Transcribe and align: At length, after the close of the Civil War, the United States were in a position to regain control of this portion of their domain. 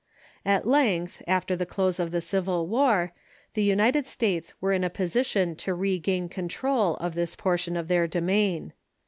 At 0.47 0.65
length, 0.65 1.21
after 1.27 1.55
the 1.55 1.63
close 1.67 1.99
of 1.99 2.09
the 2.09 2.21
Civil 2.21 2.65
War, 2.65 3.13
the 3.53 3.61
United 3.61 4.07
States 4.07 4.55
were 4.59 4.73
in 4.73 4.83
a 4.83 4.89
position 4.89 5.55
to 5.57 5.75
regain 5.75 6.27
control 6.27 6.95
of 6.95 7.13
this 7.13 7.35
portion 7.35 7.77
of 7.77 7.87
their 7.87 8.07
domain. 8.07 8.73